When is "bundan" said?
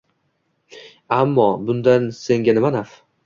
1.67-2.09